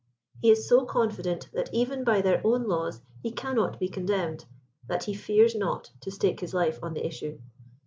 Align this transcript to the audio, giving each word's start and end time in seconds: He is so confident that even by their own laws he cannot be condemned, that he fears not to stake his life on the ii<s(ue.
He 0.41 0.49
is 0.49 0.67
so 0.67 0.83
confident 0.83 1.49
that 1.53 1.71
even 1.71 2.03
by 2.03 2.21
their 2.23 2.41
own 2.43 2.63
laws 2.67 3.03
he 3.21 3.29
cannot 3.29 3.79
be 3.79 3.87
condemned, 3.87 4.45
that 4.87 5.03
he 5.03 5.13
fears 5.13 5.53
not 5.53 5.91
to 6.01 6.09
stake 6.09 6.39
his 6.39 6.55
life 6.55 6.79
on 6.81 6.95
the 6.95 7.01
ii<s(ue. 7.03 7.39